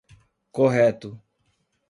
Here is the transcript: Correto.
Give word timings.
Correto. 0.57 1.09